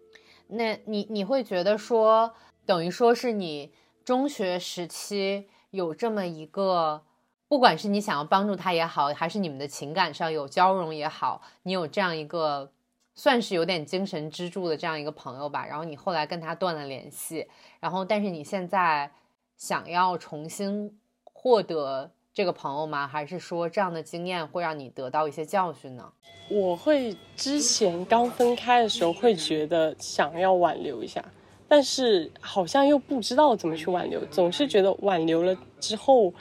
[0.48, 2.32] 那你你会觉得说，
[2.66, 3.70] 等于说是你
[4.04, 7.02] 中学时期有这么一个，
[7.48, 12.70] 不管是你想要帮助他也好，还是你们的情感上有交融也好，你有这样一个。
[13.14, 17.44] 算是有点精神支柱的这样一个朋友吧，然后你后来跟他断了联系，
[17.80, 19.10] 然后但是你现在
[19.56, 23.08] 想要重新获得这个朋友吗？
[23.08, 26.12] 还是说这样的经验会让你得到一些教训呢？
[26.48, 31.24] 我会之前刚分开的时候会觉得想要挽留一下，
[31.66, 36.32] 但是好像又不知道怎么去挽留，总是觉得挽留了之后，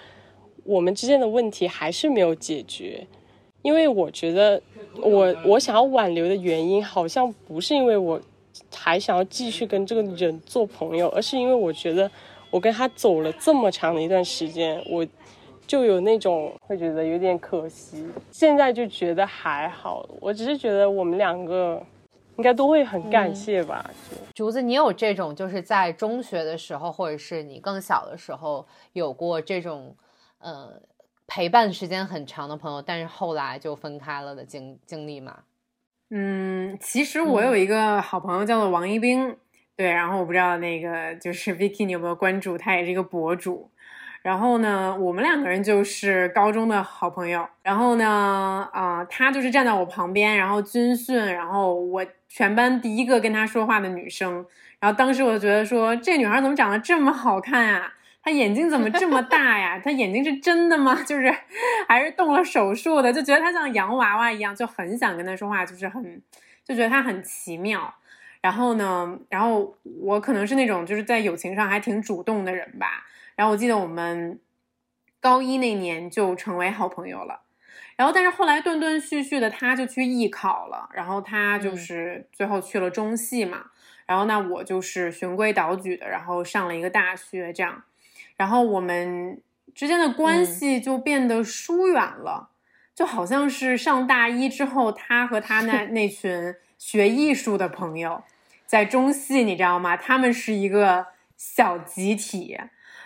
[0.68, 3.08] 我们之间的问题还是没有解决，
[3.64, 4.62] 因为我觉得。
[5.00, 8.20] 我我想要挽留的原因，好像不是因为我
[8.74, 12.10] 还想要继续跟这个人做朋友，而是因为我觉得
[12.50, 15.06] 我跟他走了这么长的一段时间，我
[15.68, 18.04] 就有那种会觉得有点可惜。
[18.32, 21.80] 现在就觉得还好，我只是觉得我们两个
[22.38, 23.92] 应该都会很感谢吧。
[24.34, 29.96] 竹子，你有这种就是在中学的时候，或者是你更小的时候有过这种
[30.40, 30.82] 呃。
[31.30, 35.40] 陪伴时间很长的朋友，但是后来就分开了的经经历嘛？
[36.10, 39.36] 嗯，其实我有一个好朋友叫做王一冰，
[39.76, 42.58] 对，然后我不知道那个就是 Vicky，你有没有关注？
[42.58, 43.70] 他也是一个博主。
[44.22, 47.46] 然后呢，我们两个人就是高中的好朋友。
[47.62, 54.34] 然后呢，啊，他就是站在我旁边，然后军训，然后我全班第一个跟他说话的女生。
[54.80, 57.96] 然后当时我就觉得说，这女孩怎么长得这么好看啊？
[58.28, 59.80] 他眼睛怎么这么大呀？
[59.80, 61.02] 他眼睛是真的吗？
[61.08, 61.34] 就是
[61.88, 63.14] 还是动了手术的？
[63.14, 66.22] 就觉得他像洋娃娃一样，就很想跟他说话，就是很
[66.66, 67.96] 就觉得他很奇妙。
[68.42, 73.06] 然后呢，然后我可能是那种就是在友情上还挺主动的人吧。
[73.38, 74.38] 然后我记得我们
[75.22, 77.40] 高一那年就成为好朋友了。
[77.96, 83.68] 然后但是后来断断续续的，他就去艺考了，然后他就是最后去了中戏嘛。
[84.06, 87.84] 然后那我就是循规蹈矩的，然后上了一个大学，这样。
[88.38, 89.42] 然后我们
[89.76, 92.50] 之间的关系就变得疏远了，
[92.96, 98.24] 就好像是上大一之后，他和他那 那群学艺术的朋友
[98.66, 99.98] 在中戏，你知道吗？
[99.98, 102.58] 他们是一个小集体。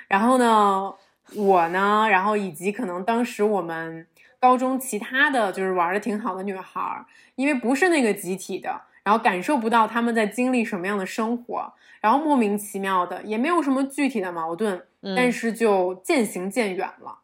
[0.07, 0.93] 然后呢，
[1.35, 4.05] 我呢，然后以及可能当时我们
[4.39, 14.83] 高中其他的就是玩的挺好的女孩，因为不是那个集体的，然后感受不到他们在经历什么样的生活，然后莫名其妙的也没有什么具体的矛盾。
[15.15, 17.19] 但是就渐行渐远了，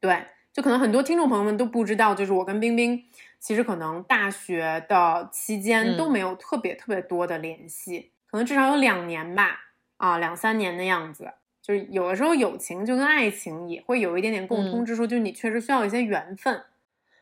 [0.00, 3.04] 对，就可能很多听众朋友们都不知道，就是我跟冰冰
[3.38, 9.58] 其实可能大学的期间都没有特别特别多的联系，可能至少有两年吧，
[9.98, 11.32] 啊，两三年的样子。
[11.62, 16.62] 就是有的时候友情就跟爱情也会有一点点共通之处，就是你确实需要一些缘分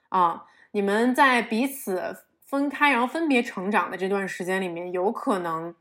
[0.09, 0.47] 啊。
[0.73, 5.75] 你们在彼此分开然后分别成长的这段时间里面，有可能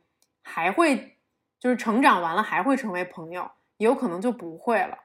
[0.43, 1.17] 还会
[1.59, 3.49] 就是成长完了还会成为朋友。
[3.81, 4.97] 有可能就不会了。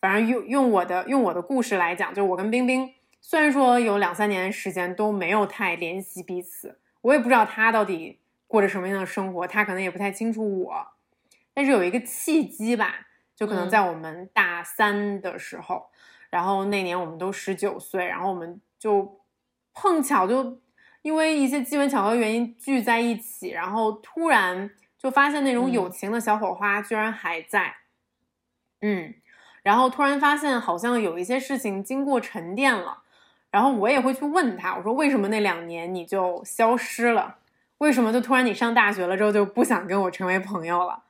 [0.00, 8.18] 反正用用我的用我的故事来讲，就我跟冰冰，虽然说有两三年时间都没有太联系彼此，我也不知道他到底
[8.48, 10.86] 过着什么样的生活，他可能也不太清楚我。
[11.54, 15.86] 但是有一个契机吧，就可能在我们大三的时候，
[16.28, 19.20] 然后那年我们都十九岁，然后我们就
[19.72, 20.60] 碰巧就
[21.02, 27.68] 因为一些机缘巧合原因聚在一起，然后突然就发现那种友情的小火花居然还在。
[27.68, 27.83] 嗯，
[29.62, 33.02] 然后突然发现好像有一些事情经过沉淀了，
[33.50, 37.38] 然后我也会去问他，我说为什么那两年你就消失了？
[37.78, 41.04] 为什么就突然你上大学了之后就不想跟我成为朋友了？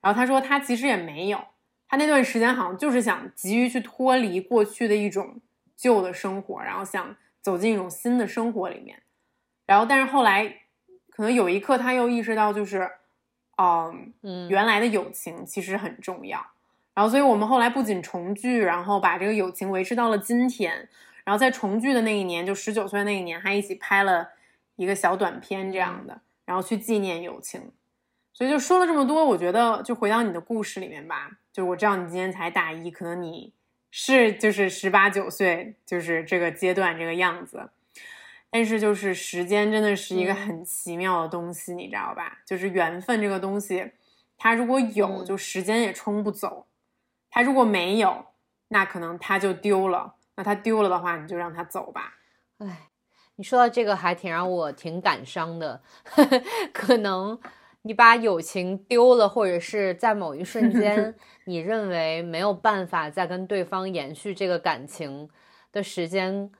[0.00, 1.42] 然后他说他其实也没有，
[1.88, 5.40] 他那段时间好像就是想急于去脱离过去的一种
[5.76, 9.02] 旧的生活，然后想走进一种新的生活里面。
[9.66, 10.46] 然后，但是后来
[11.10, 12.90] 可能有一刻他又意识到，就是，
[13.56, 16.44] 嗯嗯原来的友情其实很重要。
[16.94, 20.88] 然后，所以我们后来不仅重聚，然后把这个友情维持到了今天。
[21.24, 24.28] 然后在重聚的那一年，就十九岁那一年，还一起拍了
[24.76, 27.72] 一个小短片这样的，然后去纪念友情。
[28.32, 31.30] 所以就说了这么多，我觉得就回到你的故事里面吧。
[31.52, 33.52] 就是我知道你今年才大一，可能你
[33.90, 37.70] 是就是十八九岁，就是这个阶段这个样子。
[38.50, 42.38] 但是就是时间真的是一个很奇妙的东西，你知道吧？
[42.44, 43.92] 就是缘分这个东西，
[44.36, 46.66] 它如果有，嗯就时间也冲不走；
[47.34, 48.26] 它如果没有，
[48.68, 50.14] 那可能他就丢了。
[50.36, 52.14] 那他丢了的话，你就让他走吧。
[52.58, 52.90] 哎，
[53.34, 55.82] 你说到这个还挺让我挺感伤的，
[56.72, 57.36] 可能
[57.82, 61.12] 你把友情丢了，或者是在某一瞬间，
[61.46, 65.28] 你认为没有办法再跟对方延续这个感情
[65.72, 66.52] 的时间，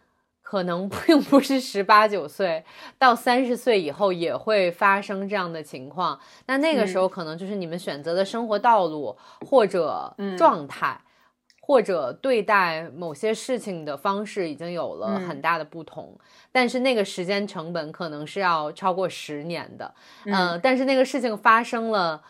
[0.44, 2.64] 可能并不是十八九岁，
[2.96, 6.20] 到三十岁以后也会发生这样的情况。
[6.46, 11.00] 那那个时候，可能就是你们选择的生活道路或者嗯状态。
[11.66, 16.14] 或者对待某些事情的方式已经有了嗯很大的不同，
[16.52, 19.94] 但是那个时间成本可能是要超过十年的，
[20.26, 22.22] 嗯呃，但是那个事情发生了，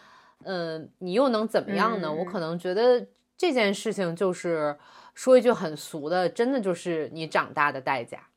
[0.45, 2.07] 呃，你又能怎么样呢？
[2.09, 3.05] 嗯我可能觉得
[3.37, 4.79] 这件事情就是
[5.15, 8.29] 说一句很俗的，真的就是你长大的代价。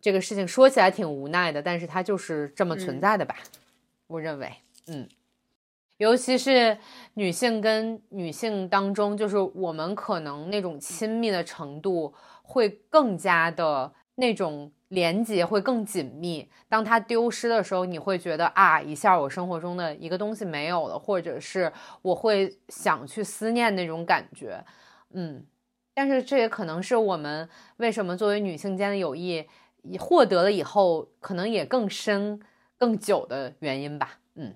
[0.00, 3.36] 这个事情说起来挺无奈的，但是它就是这么存嗯在的吧？
[4.06, 4.52] 我认为，
[4.86, 5.08] 嗯。
[5.98, 6.78] 尤其是
[7.14, 16.48] 女性跟女性当中，就是我们可能那种亲密的程度会更加的那种连接会更紧密。
[16.68, 24.64] 当它丢失的时候，你会觉得啊，一下我生活中的一个东西没有了，或者是我会想去思念那种感觉。
[25.10, 25.44] 嗯，
[26.00, 29.44] 但是这也可能是我们为什么作为女性间的友谊
[29.98, 32.40] 获得了以后，可能也更深、
[32.76, 34.20] 更久的原因吧。
[34.36, 34.54] 嗯。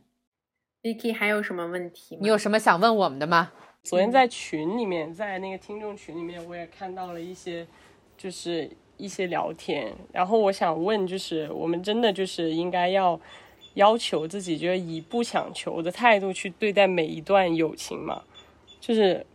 [0.84, 2.20] Vicky 还有什么问题吗？
[2.22, 3.50] 你有什么想问我们的吗？
[3.82, 7.66] 昨天在群里面，在那个听众群里面，我也看到了一些，
[8.16, 9.92] 就是一些聊天。
[10.12, 13.20] 然后我想问，就是我们真的就是应该要
[13.74, 18.22] 要求自己，就是以不强求的态度去对待每一段友情吗？
[18.78, 19.26] 就是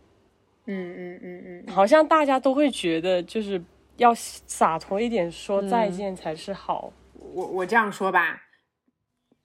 [0.68, 3.60] 嗯嗯嗯嗯，好像大家都会觉得，就是
[3.96, 6.92] 要洒脱一点，说嗯再见才是好。
[7.34, 8.42] 我我这样说吧，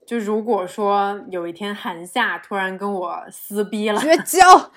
[0.06, 4.38] 就如果说有一天韩夏突然跟我撕逼了，绝交。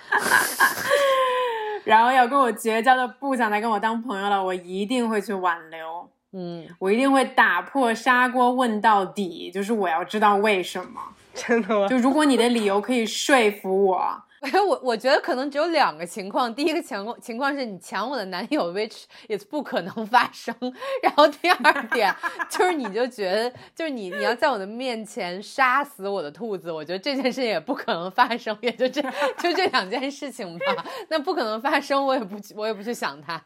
[1.84, 11.00] 然后要跟我绝交的，不想再跟我当朋友了，我一定会去挽留，嗯，我一定会打破砂锅问到底，就是我要知道为什么。
[11.34, 11.88] 真的吗？
[11.88, 14.24] 就如果你的理由可以说服我，
[14.68, 20.56] 我我觉得可能只有两个情况，第一个情况情况是你抢我的男友，which is 不可能发生。
[21.02, 22.14] 然后第二点
[22.50, 29.02] 就是你就觉得，就是你你要在我的面前杀死我的兔子，我觉得这件事情也不可能发生，也就这
[29.40, 30.86] 就这两件事情吧。
[31.10, 33.42] 那不可能发生，我也不我也不去想它。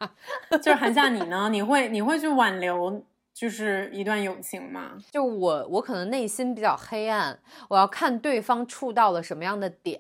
[0.58, 1.48] 就是韩夏你呢？
[1.52, 3.02] 你会你会去挽留
[3.34, 4.92] 就是一段友情吗？
[5.10, 7.40] 就我我可能内心比较黑暗，
[7.70, 10.00] 我要看对方触到了什么样的点。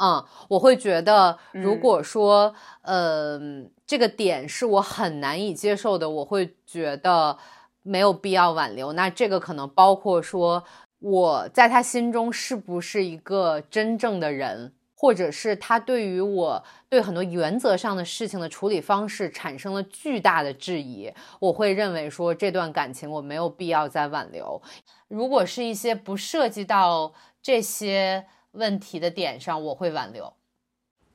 [0.00, 3.40] 嗯，我会觉得，如嗯果说，呃，
[3.86, 7.36] 这个点是我很难以接受的，我会觉得
[7.82, 8.92] 没有必要挽留。
[8.92, 10.62] 那这个可能包括说，
[11.00, 24.60] 我在他心中是不是一个真正的人，或者是他对于我对很多原则上的事情的处理方式产生了巨大的质疑，我会认为说这段感情我没有必要再挽留。
[25.08, 27.12] 如果是一些不涉及到
[27.42, 28.26] 这些。
[28.52, 30.32] 问题的点上，我会挽留。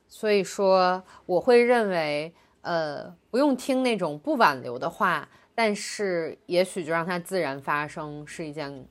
[0.08, 8.86] 所以说，我会认为，呃，不用听那种不挽留的话，但是也许就让它自然发生，是一件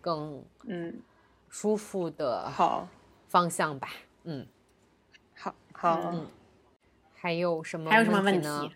[0.00, 1.00] 更嗯
[1.48, 2.88] 舒服的好
[3.28, 3.88] 方向吧。
[4.24, 4.46] 嗯，
[5.34, 6.00] 好好。
[6.12, 6.26] 嗯
[7.18, 7.90] 还有什么？
[7.90, 8.70] 还有什么问呢？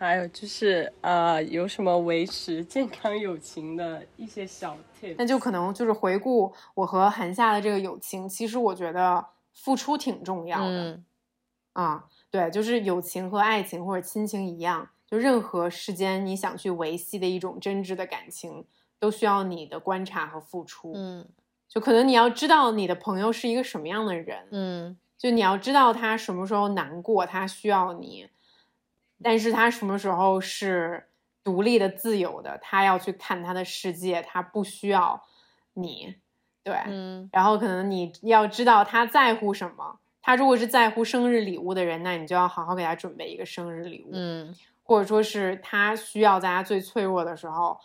[0.00, 5.14] 还有就是，呃，有什么维持健康友情的一些小 tips？
[5.18, 9.22] 那就可能就是回顾我和韩夏的这个友情，其实我觉得
[9.52, 10.92] 付出挺重要的。
[10.92, 11.04] 嗯
[11.74, 18.64] 啊，对，就是友情和爱情或者亲情一样，就任何世间你想去维系的一种真挚的感情，
[18.98, 20.92] 都需要你的观察和付出。
[20.94, 21.28] 嗯
[21.68, 28.26] 就可能你要知道你的朋友是一个什么样的人，嗯就你要知道他什么时候难过，他需要你，
[29.22, 31.08] 但是他什么时候是
[31.42, 35.22] 独立的、自由的，他要去看他的世界，他不需要
[35.74, 36.16] 你，
[36.62, 39.98] 对，嗯然后可能你要知道他在乎什么。
[40.22, 47.78] 他如果是在乎生日礼物的人，那你就要好好给他准备一个生日礼物，嗯或者说是他需要在他最脆弱的时候，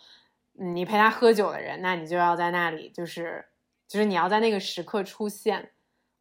[0.52, 3.44] 你陪他喝酒的人，那你就要在那里，就是
[3.88, 5.70] 就是你要在那个时刻出现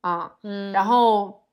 [0.01, 0.38] 啊。
[0.43, 1.44] 嗯，然后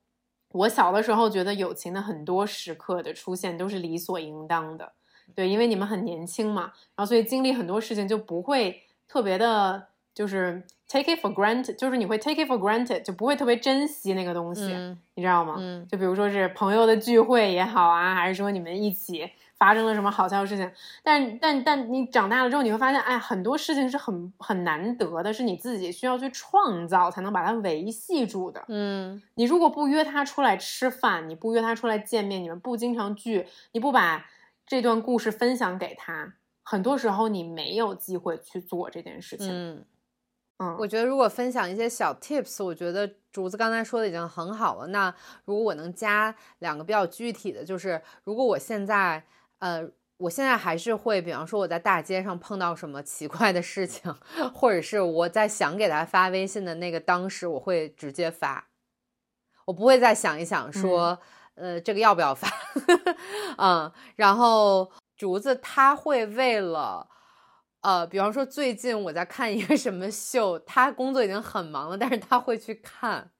[0.53, 4.93] 我小的时候觉得友情的很多时刻的出现都是理所应当的，
[5.35, 9.89] 对，因为你们很年轻嘛，然后所以经历很多事情就不会特别的。
[10.15, 14.61] 就是 take it for granted，就是你会 take it for granted，就不会特别珍惜那个东西，
[15.15, 15.57] 你知道吗？
[15.59, 19.31] 嗯，就比如说是朋友的聚会也好啊，还是说你们一起
[19.63, 20.69] 发生了什么好笑的事情，
[21.05, 28.61] 但但但你长大了之后，你会发现，哎，很多事情是很很难得的，是你自己需要去创造才能把它维系住的。
[28.67, 34.27] 嗯，你如果不约他出来吃饭，你不约他出来见面，你们不经常聚，你不把
[34.67, 36.35] 这段故事分享给他，
[36.65, 39.49] 很多时候你没有机会去做这件事情。
[39.49, 39.85] 嗯。
[40.79, 44.87] 我觉得如果分享一些小 tips，我觉得竹子刚才说的已经很好了。
[44.89, 45.13] 那
[45.45, 49.25] 如果我能加两个比较具体的，就是如果我现在，
[49.63, 54.13] 呃，我现在还是会，比方说我在大街上碰到什么奇怪的事情，
[54.53, 58.67] 或者是我在想给他发微信的那个当时，我会直接发，
[59.67, 61.17] 我不会再想一想说，
[61.55, 62.49] 呃，这个要不要发，
[63.57, 67.09] 嗯，然后竹子他会为了。
[67.83, 73.31] 呃，比方说最近我在看一个什么秀，他工作已经很忙了，但是他会去看。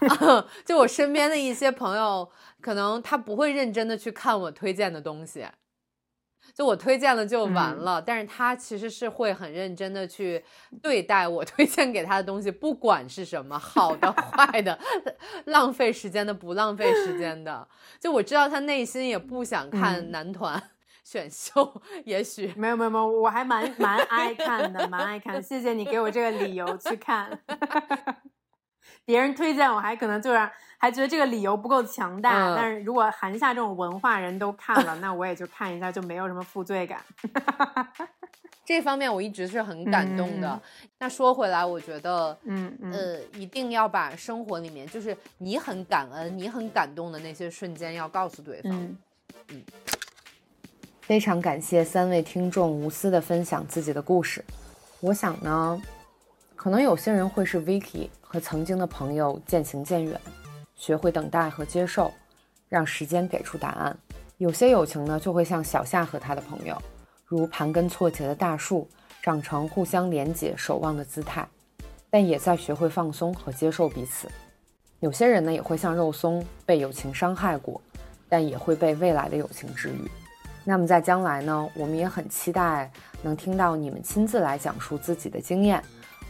[0.64, 5.46] 就我身边的一些朋友，可能他不会认真的去看我推荐的东西，
[6.54, 8.00] 就我推荐了就完了。
[8.00, 10.44] 但是他其实是会很认真的去
[10.82, 14.78] 对待我推荐给他的东西，不管是什么，好的、 坏的，
[15.46, 17.66] 浪费时间的、不浪费时间的。
[18.00, 20.62] 就我知道他内心也不想看男团。
[21.08, 25.42] 选秀也许没有没有没有，我还蛮蛮爱看的，蛮爱看。
[25.42, 27.40] 谢谢你给我这个理由去看。
[29.08, 37.00] 别人推荐我还可能就是还觉得这个理由不够强大，但是如果韩夏这种文化人都看了，那我也就看一下，就没有什么负罪感。
[38.66, 40.60] 这方面我一直是很感动的。
[40.98, 48.72] 那说回来，我觉得，嗯呃，一定要把生活里面就是你很感恩、你很感动的那些瞬间要告诉对方。
[49.48, 49.62] 嗯。
[51.00, 54.44] 非常感谢三位听众无私的分享自己的故事。
[55.00, 55.82] 我想呢，
[56.68, 60.20] 可能有些人会是 Vicky 和曾经的朋友渐行渐远，
[60.76, 62.12] 学会等待和接受，
[62.68, 63.96] 让时间给出答案。
[64.36, 66.76] 有些友情呢，就会像小夏和他的朋友，
[67.24, 68.86] 如盘根错节的大树，
[69.22, 71.48] 长成互相连结、守望的姿态，
[72.10, 74.28] 但也在学会放松和接受彼此。
[75.00, 77.80] 有些人呢，也会像肉松，被友情伤害过，
[78.28, 80.10] 但也会被未来的友情治愈。
[80.64, 82.92] 那么在将来呢，我们也很期待
[83.22, 85.82] 能听到你们亲自来讲述自己的经验，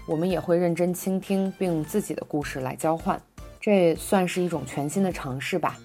[0.08, 3.20] 我们也会认真倾听，并用自己的故事来交换，
[3.60, 5.76] 这算是一种全新的尝试吧。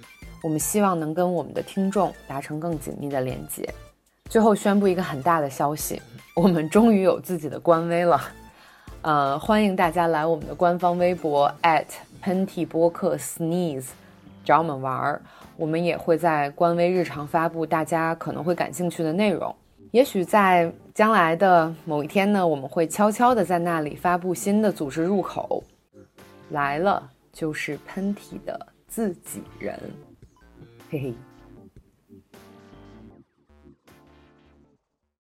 [0.42, 3.68] 我们希望能跟我们的听众达成更紧密的连接。
[4.30, 6.02] 最后宣布一个很大的消息，
[6.38, 8.22] 我们终于有自己的官微了，
[9.04, 11.54] 呃，欢迎大家来我们的官方微博
[12.22, 13.88] 喷嚏播客 sneeze
[14.46, 15.22] 找我们玩儿。
[15.58, 19.54] 我们也会在官微日常发布大家可能会感兴趣的内容。
[19.92, 25.64] 也许在将来的某一天呢，我们会悄悄的在那里发布新的组织入口。
[26.52, 29.80] 来了就是喷嚏的自己人，
[30.92, 31.14] 嘿嘿。